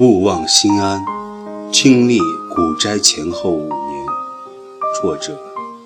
[0.00, 1.04] 勿忘心安，
[1.72, 2.20] 经历
[2.54, 4.06] 古斋前后五年。
[5.02, 5.36] 作者：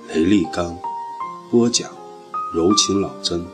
[0.09, 0.77] 雷立刚，
[1.51, 1.91] 播讲：
[2.53, 3.47] 柔情老曾。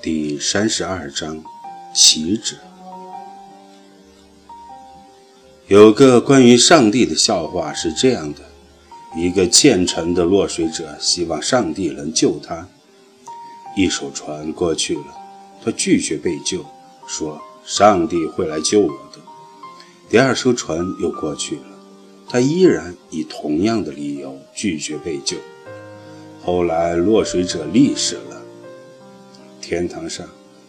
[0.00, 1.44] 第三十二章：
[1.94, 2.56] 棋子。
[5.66, 8.40] 有个关于上帝的笑话是这样的：
[9.18, 12.66] 一个虔诚的落水者希望上帝能救他，
[13.76, 15.04] 一艘船过去了，
[15.62, 16.64] 他拒绝被救，
[17.06, 17.38] 说。
[17.66, 19.18] 上帝会来救我的。
[20.08, 21.62] 第二艘船又过去了，
[22.28, 25.36] 他依然以同样的理由拒绝被救。
[26.44, 28.40] 后来落水者溺死了。
[29.60, 30.24] 天堂上，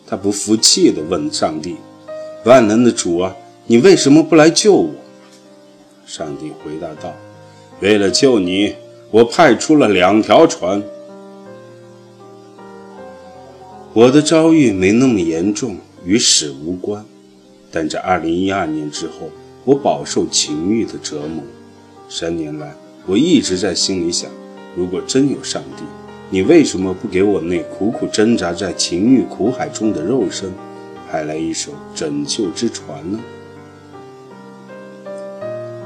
[0.08, 1.76] 他不服气地问上帝
[2.46, 3.36] ：“万能的主啊，
[3.68, 4.90] 你为什么不来救我？”
[6.08, 7.14] 上帝回答道
[7.80, 8.74] ：“为了救你，
[9.12, 10.82] 我派出了两条船。
[13.94, 17.04] 我的遭遇没那么严重。”与史无关，
[17.70, 19.30] 但在二零一二年之后，
[19.66, 21.44] 我饱受情欲的折磨。
[22.08, 22.74] 三年来，
[23.06, 24.32] 我一直在心里想：
[24.74, 25.84] 如果真有上帝，
[26.30, 30.50] 你为什么不给我那苦苦挣扎在情欲苦海中的肉身
[31.12, 33.20] 派来一艘拯救之船呢？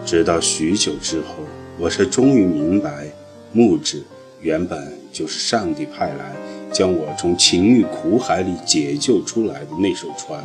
[0.06, 1.38] 直到许久之后，
[1.80, 3.08] 我才终于明白，
[3.54, 4.04] 木质
[4.40, 6.36] 原本就是上帝派来。
[6.72, 10.44] 将我从情欲苦海里解救出来的那艘船，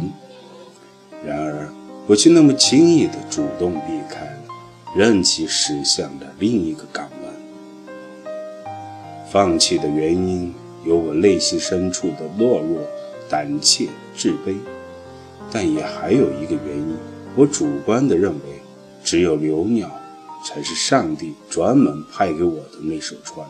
[1.25, 1.69] 然而
[2.07, 4.43] 我却那么轻易地主动避开了，
[4.97, 8.35] 任其驶向了另一个港湾。
[9.31, 12.79] 放弃的原因有我内心深处的懦弱、
[13.29, 14.55] 胆怯、自卑，
[15.51, 16.97] 但也还有一个原因，
[17.35, 18.41] 我主观地认为，
[19.05, 19.91] 只有留鸟
[20.45, 23.47] 才是上帝专门派给我的那艘船。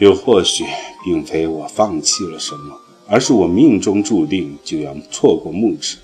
[0.00, 0.64] 又或许，
[1.04, 2.74] 并非我放弃了什么，
[3.06, 5.98] 而是我命中注定就要错过木子。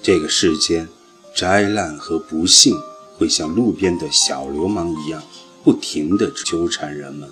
[0.00, 0.86] 这个世间，
[1.34, 2.76] 灾难和不幸
[3.18, 5.20] 会像路边的小流氓一样，
[5.64, 7.28] 不停地纠缠人们。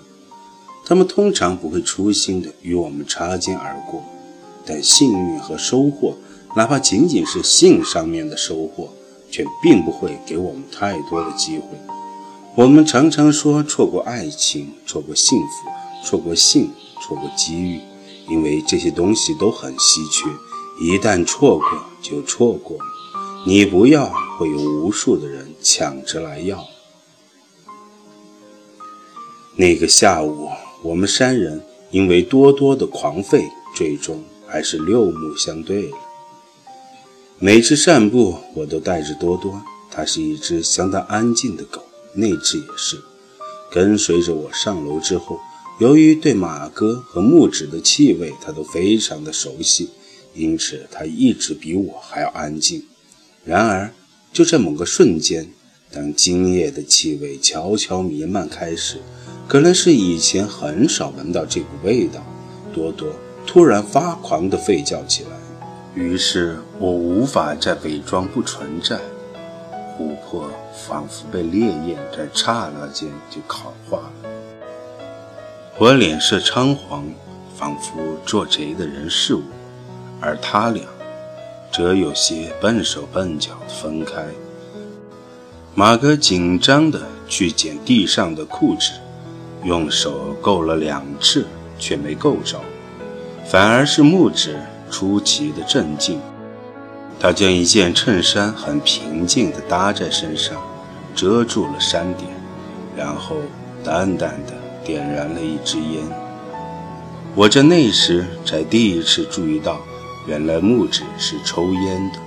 [0.85, 4.03] 他们通常不会粗心地与我们擦肩而过，
[4.65, 6.17] 但幸运和收获，
[6.57, 8.89] 哪怕仅仅是性上面的收获，
[9.31, 11.67] 却并不会给我们太多的机会。
[12.57, 15.69] 我们常常说错过爱情，错过幸福，
[16.03, 17.79] 错过性，错过机遇，
[18.27, 20.27] 因为这些东西都很稀缺，
[20.81, 21.67] 一旦错过
[22.01, 22.83] 就错过了。
[23.45, 26.65] 你不要，会有无数的人抢着来要。
[29.55, 30.49] 那个下午，
[30.81, 35.97] 我们三人因为多多的狂吠，最终还是六目相对了。
[37.37, 41.83] 每次散步，我都带着多多，它是一只相当安静的狗。
[42.19, 42.97] 那只也是
[43.71, 45.39] 跟随着我上楼之后，
[45.79, 49.91] 由于对马哥和木纸的气味，他都非常的熟悉，
[50.33, 52.83] 因此他一直比我还要安静。
[53.45, 53.93] 然而，
[54.33, 55.51] 就在某个瞬间，
[55.91, 58.97] 当今夜的气味悄悄弥漫开始，
[59.47, 62.25] 可能是以前很少闻到这股味道，
[62.73, 63.07] 多多
[63.45, 65.29] 突然发狂地吠叫起来。
[65.93, 68.99] 于是我无法再伪装不存在。
[70.29, 74.29] 火仿佛被烈焰在刹那间就烤化了，
[75.77, 77.05] 我脸色仓皇，
[77.55, 79.41] 仿佛做贼的人是我，
[80.19, 80.83] 而他俩
[81.71, 84.25] 则有些笨手笨脚分开。
[85.73, 88.91] 马哥紧张地去捡地上的裤子，
[89.63, 91.45] 用手够了两次
[91.79, 92.59] 却没够着，
[93.45, 94.57] 反而是木子
[94.91, 96.19] 出奇的镇静。
[97.19, 100.61] 他将一件衬衫很平静地搭在身上，
[101.15, 102.29] 遮住了山点，
[102.95, 103.37] 然后
[103.83, 106.03] 淡淡的点燃了一支烟。
[107.33, 109.79] 我在那时才第一次注意到，
[110.27, 112.19] 原来木子是抽烟的。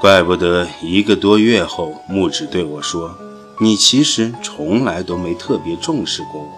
[0.00, 3.14] 怪不得一个多月后，木子对我说
[3.60, 6.48] ：“你其实从来都没特别重视过我。”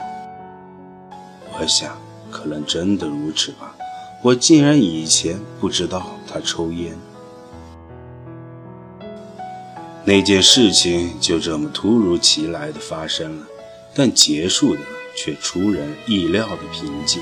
[1.61, 1.97] 我想，
[2.31, 3.75] 可能真的如此吧。
[4.23, 6.97] 我竟然以前不知道他抽烟。
[10.09, 13.47] 那件事情就这么突如其来的发生了，
[13.93, 14.81] 但结束的
[15.15, 17.21] 却出人意料的平静。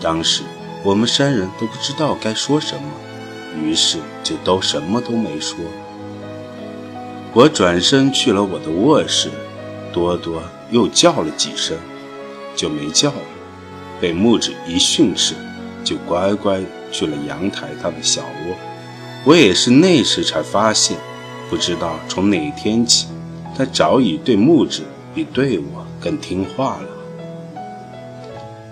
[0.00, 0.44] 当时
[0.84, 2.88] 我们三人都不知道该说什么，
[3.60, 5.58] 于是就都什么都没说。
[7.32, 9.28] 我转身去了我的卧室，
[9.92, 11.76] 多多又叫了几声，
[12.54, 13.22] 就没叫了。
[14.00, 15.34] 被木子一训斥，
[15.82, 16.60] 就乖乖
[16.92, 18.56] 去了阳台他的小窝。
[19.24, 20.96] 我也是那时才发现。
[21.50, 23.08] 不知道从哪天起，
[23.58, 27.60] 他早已对木子比对我更听话了。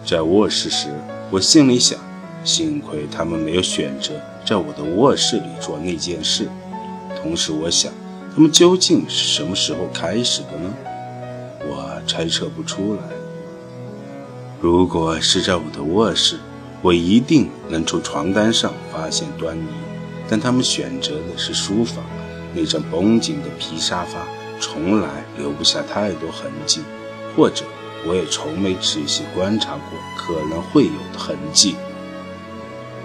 [0.06, 0.86] 在卧室时，
[1.28, 1.98] 我心里想：
[2.44, 4.12] 幸亏他们没有选择
[4.46, 6.48] 在我的卧室里做那件事。
[7.20, 7.92] 同时，我想，
[8.32, 10.72] 他们究竟是什么时候开始的呢？
[11.68, 13.00] 我猜测不出来。
[14.60, 16.38] 如果是在我的卧室，
[16.80, 19.66] 我一定能从床单上发现端倪。
[20.30, 22.04] 但他们选择的是书房，
[22.58, 24.26] 那张绷紧的皮沙发
[24.58, 26.80] 从来留不下太多痕迹，
[27.36, 27.64] 或者
[28.04, 31.76] 我也从没仔细观察过可能会有的痕迹。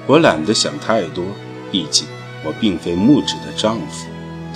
[0.08, 1.24] 我懒得想太多，
[1.72, 2.08] 毕竟
[2.44, 4.08] 我并非木子的丈夫，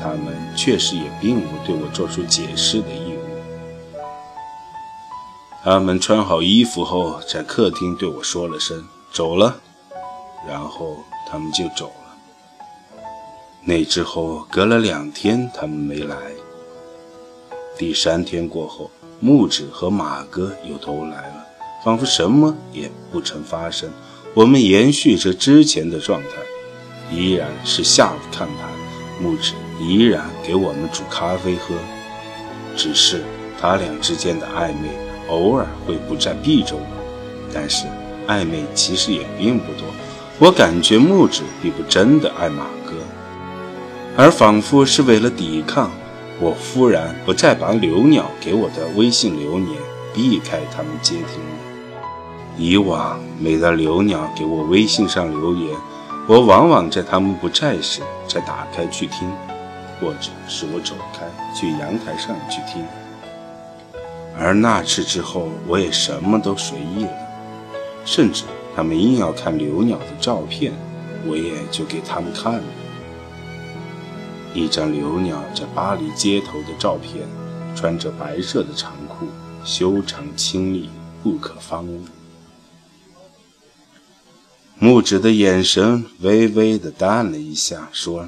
[0.01, 3.99] 他们确实也并无对我做出解释的义务。
[5.63, 8.83] 他们穿好衣服后，在客厅对我说了声
[9.13, 9.57] “走了”，
[10.49, 10.97] 然后
[11.29, 12.06] 他们就走了。
[13.69, 16.15] 那之后隔了两天，他们没来。
[17.77, 21.45] 第三天过后，木子和马哥又都来了，
[21.83, 23.91] 仿佛什么也不曾发生。
[24.33, 26.29] 我们延续着之前的状态，
[27.13, 28.69] 依然是下午看盘，
[29.21, 31.75] 木子依然给我们煮咖啡喝，
[32.77, 33.21] 只是
[33.59, 34.87] 他俩之间的暧昧
[35.27, 36.81] 偶尔会不在避着我，
[37.53, 37.85] 但是
[38.29, 39.83] 暧昧其实也并不多。
[40.39, 42.93] 我感觉木子并不真的爱马哥，
[44.19, 45.91] 而仿佛是为了抵抗，
[46.39, 49.69] 我忽然不再把刘鸟给我的微信留言
[50.11, 52.11] 避开他们接听了。
[52.57, 55.77] 以往每当刘鸟给我微信上留言，
[56.27, 59.31] 我往往在他们不在时才打开去听，
[60.01, 62.83] 或者是我走开去阳台上去听。
[64.35, 67.11] 而那次之后，我也什么都随意了，
[68.03, 70.73] 甚至他们硬要看刘鸟的照片，
[71.27, 72.63] 我也就给他们看了。
[74.57, 77.27] 一张刘鸟在巴黎街头的照片，
[77.75, 79.27] 穿着白色的长裤，
[79.63, 80.89] 修长清丽，
[81.21, 82.01] 不可方物。
[84.79, 88.27] 木子的眼神微微的淡了一下，说：“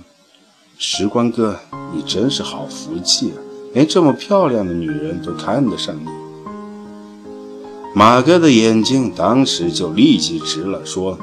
[0.78, 1.60] 时光哥，
[1.96, 3.38] 你真是好福气啊，
[3.74, 6.08] 连这么漂亮的女人都看得上你。”
[7.96, 11.18] 马哥的眼睛当时就立即直了，说：“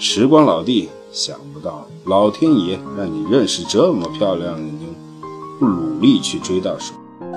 [0.00, 4.88] 时光老弟，想不到老天爷让你认识这么漂亮的妞，
[5.58, 6.94] 不努力去追到手，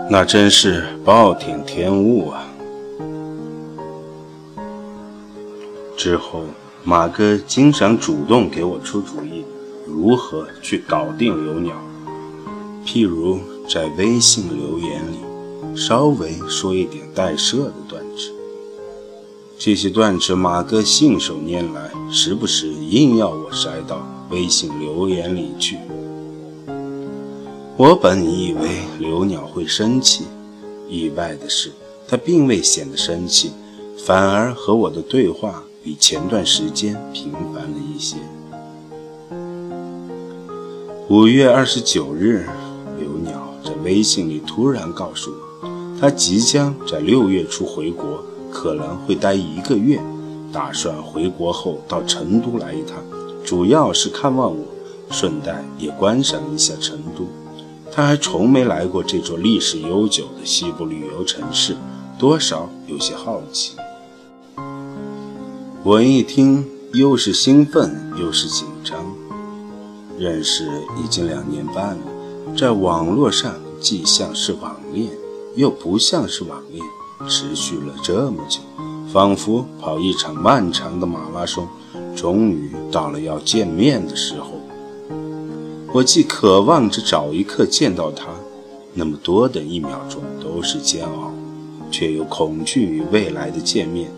[0.10, 2.48] 那真是暴殄天物啊。”
[5.98, 6.44] 之后。
[6.86, 9.46] 马哥经常主动给我出主意，
[9.88, 11.74] 如何去搞定刘鸟。
[12.86, 13.40] 譬如
[13.70, 18.34] 在微信留言里稍微说一点带色的段子，
[19.58, 25.78] 这些段子马哥信手拈来，时不时硬要我塞到微信留言里去。
[27.78, 30.26] 我本以为刘鸟会生气，
[30.90, 31.72] 意外的是，
[32.08, 33.52] 他并未显得生气，
[34.08, 35.64] 反而和我的对话。
[35.86, 38.16] 比前段时间频繁了一些。
[41.10, 42.48] 五月二十九日，
[42.98, 45.68] 刘鸟在微信里突然告诉我，
[46.00, 50.00] 他即将在六月初回国，可能会待一个月，
[50.54, 53.04] 打算回国后到成都来一趟，
[53.44, 54.66] 主要是看望我，
[55.12, 57.28] 顺带也观赏一下成都。
[57.92, 61.76] 他还从没来过这座历史悠久的西部旅游城市，
[62.18, 63.76] 多少有些好奇。
[65.84, 69.06] 我一听，又是兴奋又是紧张。
[70.18, 70.66] 认识
[71.04, 75.12] 已经两年半了，在网络上既像是网恋，
[75.56, 76.84] 又不像是网恋，
[77.28, 78.60] 持续了这么久，
[79.12, 81.68] 仿佛跑一场漫长的马拉松，
[82.16, 84.60] 终于到了要见面的时候。
[85.94, 88.28] 我既渴望着找一刻见到他，
[88.94, 91.32] 那么多的一秒钟都是煎熬，
[91.92, 94.12] 却又恐惧于未来的见面，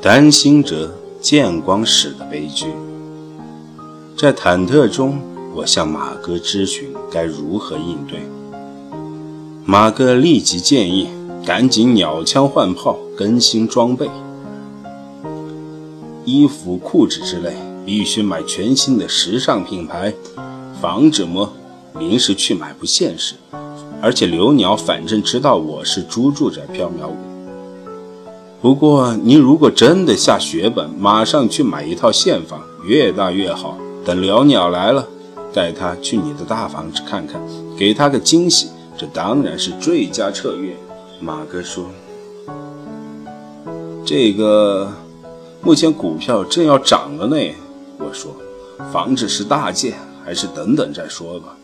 [0.00, 0.90] 担心着。
[1.22, 2.64] 见光死的悲剧，
[4.16, 5.20] 在忐忑中，
[5.54, 8.20] 我向马哥咨询该如何应对。
[9.66, 11.08] 马哥立即建议：
[11.44, 14.08] 赶紧鸟枪换炮，更新装备，
[16.32, 17.52] 衣服、裤子之类
[17.84, 20.14] 必须买全新的时尚品牌，
[20.80, 21.52] 防止么
[21.98, 23.34] 临时去买不现实。
[24.00, 27.16] 而且刘鸟反正知道我是租住在缥缈谷。
[28.62, 33.76] 不过，您如果真的下血本，马上去买一套现房，越大越好。
[34.04, 35.08] 等刘鸟来了，
[35.52, 37.40] 带他去你的大房子看看，
[37.76, 40.76] 给他个惊喜，这当然是最佳策略。
[41.20, 41.86] 马哥说
[44.06, 44.92] ：“这个
[45.62, 47.36] 目前股票正要涨了呢。”
[47.98, 48.34] 我说
[48.92, 51.56] ：“房子是大件，还是等等再说吧。”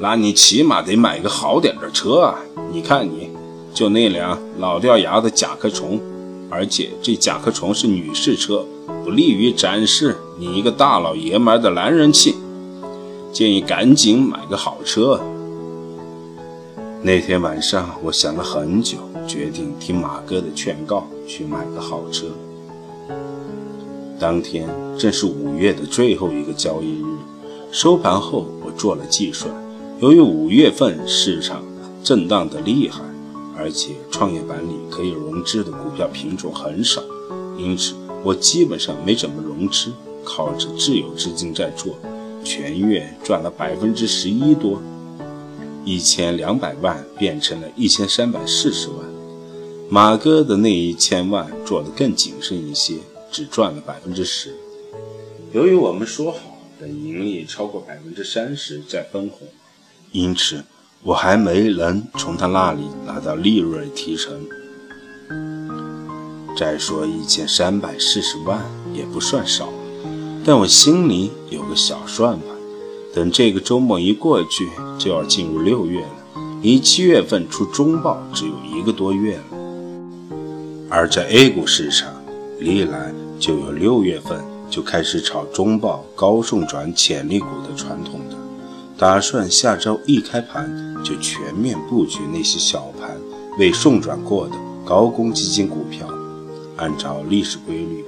[0.00, 2.38] 那你起码得买个好点的车啊！
[2.72, 3.30] 你看你。
[3.74, 6.00] 就那辆老掉牙的甲壳虫，
[6.50, 8.64] 而且这甲壳虫是女士车，
[9.04, 12.34] 不利于展示你一个大老爷们的男人气。
[13.30, 15.20] 建议赶紧买个好车。
[17.02, 18.96] 那天晚上，我想了很久，
[19.28, 22.26] 决定听马哥的劝告，去买个好车。
[24.18, 24.68] 当天
[24.98, 27.04] 正是五月的最后一个交易日，
[27.70, 29.48] 收盘后我做了计算，
[30.00, 31.62] 由于五月份市场
[32.02, 33.00] 震荡的厉害，
[33.56, 37.00] 而且创业板里可以融资的股票品种很少，
[37.56, 37.94] 因此
[38.24, 39.92] 我基本上没怎么融资，
[40.24, 41.94] 靠着自有资金在做，
[42.42, 44.80] 全月赚了百分之十一多。
[45.84, 48.98] 一千两百万变成了一千三百四十万，
[49.90, 52.98] 马哥的那一千万做得更谨慎一些，
[53.32, 54.54] 只赚了百分之十。
[55.52, 56.38] 由于我们说好
[56.78, 59.48] 等盈利超过百分之三十再分红，
[60.12, 60.62] 因此
[61.02, 64.46] 我还没能从他那里拿到利润提成。
[66.54, 69.72] 再说一千三百四十万也不算少，
[70.44, 72.48] 但我心里有个小算盘。
[73.14, 74.68] 等这个周末一过去，
[74.98, 79.44] 就要进入六月了，离七月份出中报只有一个多月了。
[80.90, 82.08] 而在 A 股市场，
[82.58, 88.36] 历来就有六月份就开始炒中报高送转潜力股的传统的，
[88.96, 93.16] 打算下周一开盘就全面布局那些小盘
[93.58, 94.54] 未送转过的
[94.84, 96.08] 高公积金股票。
[96.76, 98.04] 按照历史规律，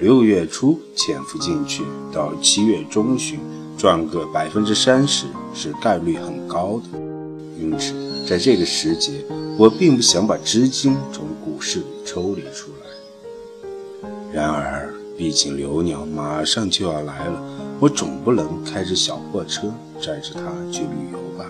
[0.00, 3.38] 六月初潜伏进去，到七月中旬。
[3.76, 6.98] 赚个百分之三十是概率很高的，
[7.60, 7.92] 因此
[8.24, 9.24] 在这个时节，
[9.58, 14.10] 我并不想把资金从股市里抽离出来。
[14.32, 17.40] 然而，毕竟刘鸟马上就要来了，
[17.80, 20.40] 我总不能开着小破车载着它
[20.72, 21.46] 去旅游吧？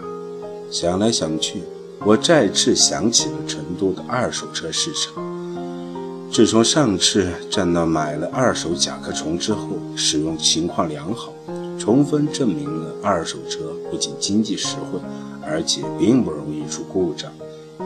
[0.71, 1.63] 想来想去，
[2.05, 5.15] 我再次想起了成都的二手车市场。
[6.31, 11.33] 自从上次在那买了二手甲壳虫之后，使用情况良好。
[11.79, 14.99] 充分证明了二手车不仅经济实惠，
[15.43, 17.31] 而且并不容易出故障。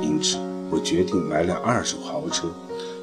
[0.00, 0.38] 因此，
[0.70, 2.48] 我决定买辆二手豪车。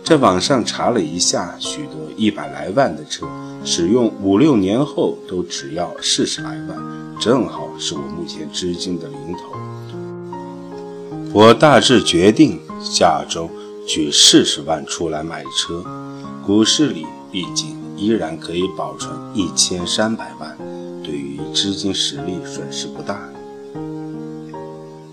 [0.03, 3.25] 在网上查了一下，许多一百来万的车，
[3.63, 6.77] 使用五六年后都只要四十来万，
[7.19, 9.39] 正好是我目前资金的零头。
[11.34, 13.50] 我大致决定下周
[13.88, 15.84] 举四十万出来买车。
[16.45, 20.55] 股市里毕竟依然可以保存一千三百万。
[21.03, 23.19] 对于资金实力损失不大。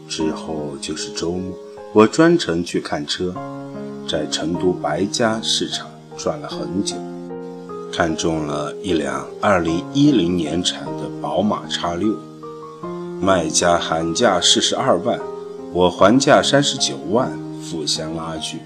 [0.07, 1.57] 之后就是周末，
[1.95, 3.35] 我专程去看车，
[4.09, 6.97] 在成都白家市场转了很久，
[7.93, 12.17] 看中了一辆2010年产的宝马 X6，
[13.21, 15.21] 卖家喊价42万，
[15.75, 17.31] 我还价39万，
[17.71, 18.59] 互相拉锯。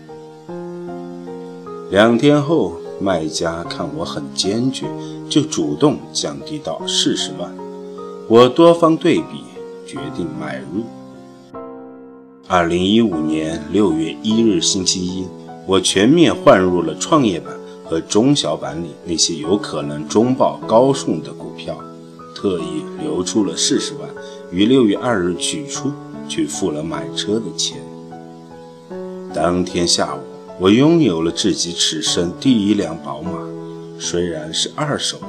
[1.91, 2.75] 两天后。
[2.99, 4.87] 卖家看我很坚决，
[5.29, 7.55] 就主动降低到四十万。
[8.27, 9.45] 我多方对比，
[9.87, 10.83] 决定买入。
[12.49, 15.27] 二零一五年六月一日星期一，
[15.67, 17.53] 我全面换入了创业板
[17.85, 21.77] 和中小板里那些有可能中报高送的股票，
[22.37, 24.09] 特意留出了四十万，
[24.53, 25.91] 于六月二日取出，
[26.29, 27.79] 去付了买车的钱。
[29.35, 30.21] 当天下午。
[30.59, 33.33] 我拥有了自己此生第一辆宝马，
[33.99, 35.29] 虽然是二手的，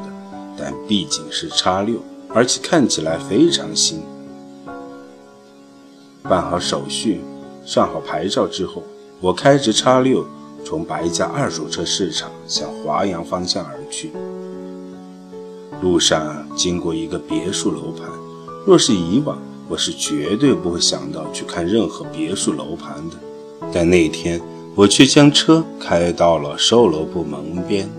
[0.58, 1.98] 但毕竟是叉六，
[2.30, 4.00] 而且看起来非常新。
[6.24, 7.22] 办好手续，
[7.66, 8.84] 上好牌照之后，
[9.22, 10.26] 我开着叉六
[10.66, 14.12] 从白家二手车市场向华阳方向而去。
[15.82, 18.10] 路上经过一个别墅楼盘，
[18.66, 19.38] 若是以往，
[19.70, 23.16] 我是绝对不会想到去看任何别墅楼盘的，
[23.74, 24.42] 但那天。
[24.76, 27.90] 我却将车开到了售楼部门边，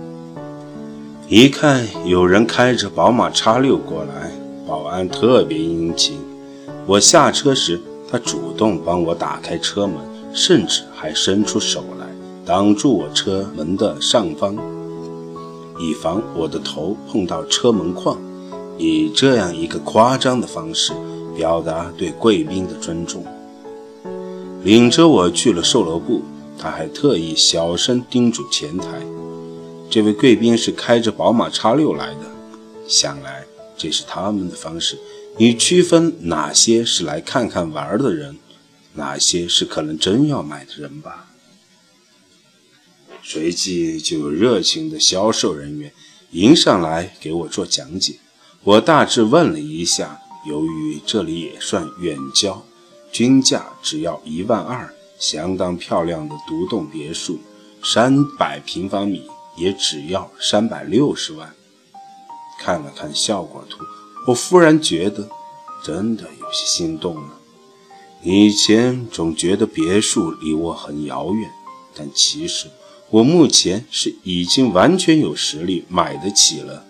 [1.27, 4.31] 一看有人开着宝马 X6 过来，
[4.65, 6.21] 保安特别殷勤。
[6.87, 9.97] 我下车时，他主动帮我打开车门，
[10.35, 12.07] 甚至还伸出手来
[12.45, 14.57] 挡住我车门的上方，
[15.79, 18.19] 以防我的头碰到车门框，
[18.79, 20.93] 以这样一个夸张的方式
[21.37, 23.25] 表达对贵宾的尊重。
[24.65, 26.23] 领着我去了售楼部。
[26.61, 28.88] 他还特意小声叮嘱前台
[29.88, 32.23] ：“这位贵宾是开着宝马 X6 来的，
[32.88, 33.45] 想来
[33.77, 34.99] 这是他们的方式，
[35.38, 38.37] 以区分哪些是来看看玩的人，
[38.95, 41.26] 哪些是可能真要买的人吧。”
[43.23, 45.92] 随即就有热情的销售人员
[46.30, 48.16] 迎上来给我做讲解。
[48.64, 52.64] 我大致问了一下，由于这里也算远郊，
[53.12, 54.95] 均价只要一万二。
[55.18, 57.40] 相当漂亮的独栋别墅，
[57.83, 59.26] 三百平方米
[59.57, 61.52] 也只要三百六十万。
[62.61, 63.85] 看了看效果图，
[64.28, 65.26] 我忽然觉得
[65.82, 67.40] 真的有些心动了。
[68.23, 71.50] 以前总觉得别墅离我很遥远，
[71.94, 72.66] 但其实
[73.08, 76.85] 我目前是已经完全有实力买得起了。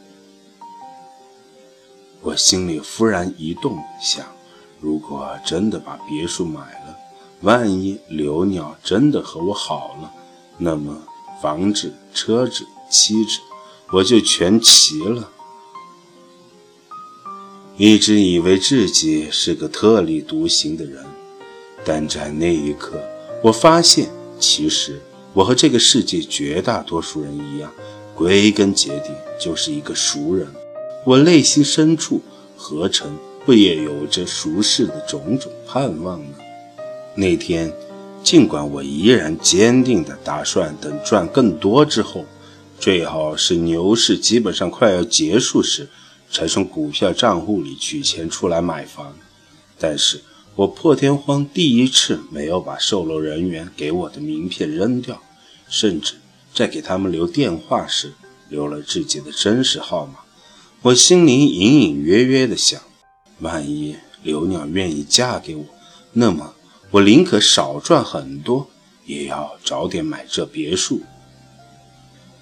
[2.23, 4.27] 我心里忽然一动，想：
[4.81, 6.97] 如果真的把别墅买了，
[7.43, 10.13] 万一刘鸟真的和我好了，
[10.57, 11.01] 那么
[11.41, 13.39] 房子、车子、妻子，
[13.93, 15.31] 我就全齐了。
[17.81, 20.97] 一直以为自己是个特立独行的人，
[21.85, 23.01] 但在那一刻，
[23.41, 24.09] 我发现，
[24.41, 25.01] 其实
[25.33, 27.73] 我和这个世界绝大多数人一样，
[28.17, 30.49] 归根结底就是一个俗人。
[31.07, 32.21] 我内心深处，
[32.57, 33.17] 何曾
[33.47, 36.35] 不也有着俗世的种种盼望呢？
[37.15, 37.73] 那天，
[38.25, 42.25] 尽管我依然坚定地打算等赚更多之后，
[42.81, 45.89] 最好是牛市基本上快要结束时。
[46.31, 49.17] 才从股票账户里取钱出来买房，
[49.79, 50.23] 但是
[50.55, 55.23] 我破天荒第一次没有把售楼人员给我的名片扔掉，
[55.69, 56.15] 甚至
[56.53, 58.13] 在给他们留电话时
[58.49, 60.19] 留了自己的真实号码。
[60.83, 62.81] 我心里隐隐约约的想，
[63.41, 65.65] 万一刘鸟愿意嫁给我，
[66.13, 66.55] 那么
[66.91, 68.69] 我宁可少赚很多，
[69.07, 71.01] 也要早点买这别墅。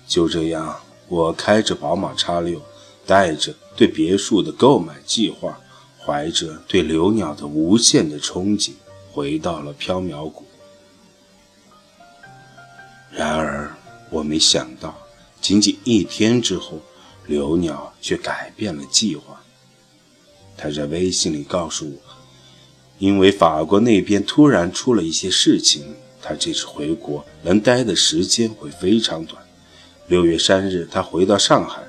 [0.09, 2.61] 就这样，我开着宝马叉六。
[3.09, 5.61] 带着对别墅的购买计划，
[6.03, 8.71] 怀着对留鸟的无限的憧憬，
[9.13, 10.45] 回到了缥缈谷。
[13.13, 13.77] 然而，
[14.11, 14.97] 我没想到，
[15.41, 16.81] 仅仅一天之后，
[17.27, 19.43] 刘鸟却改变了计划。
[20.57, 21.99] 他在微信里告诉我，
[22.99, 29.43] 因为法国那边突然出了一些事情，他这次回国能待的时间会非常短。
[30.09, 31.86] 六月三日，他回到上海。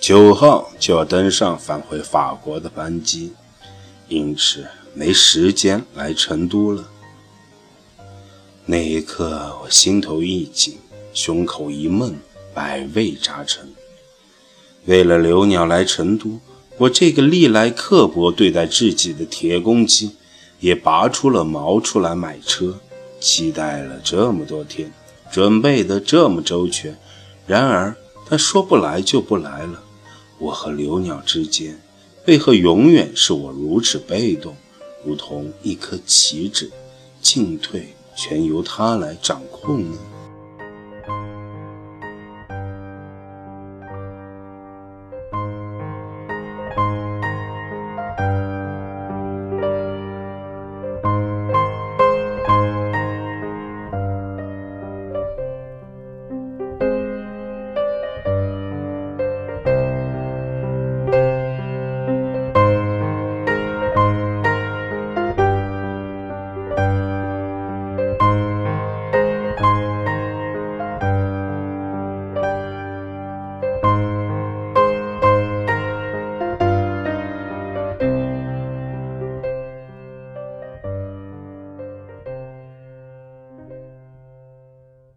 [0.00, 3.32] 九号就要登上返回法国的班机，
[4.08, 6.88] 因此没时间来成都了。
[8.64, 10.78] 那一刻，我心头一紧，
[11.12, 12.16] 胸口一闷，
[12.54, 13.68] 百味杂陈。
[14.86, 16.38] 为了留鸟来成都，
[16.78, 20.12] 我这个历来刻薄对待自己的铁公鸡，
[20.60, 22.78] 也拔出了毛出来买车，
[23.20, 24.92] 期待了这么多天，
[25.30, 26.96] 准备的这么周全，
[27.46, 27.94] 然而
[28.26, 29.82] 他说不来就不来了。
[30.38, 31.80] 我和刘鸟之间，
[32.26, 34.56] 为何永远是我如此被动，
[35.04, 36.70] 如同一颗棋子，
[37.20, 39.98] 进退全由他来掌控呢？